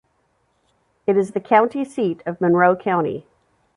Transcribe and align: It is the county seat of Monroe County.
It 1.05 1.15
is 1.15 1.33
the 1.33 1.39
county 1.39 1.85
seat 1.85 2.23
of 2.25 2.41
Monroe 2.41 2.75
County. 2.75 3.27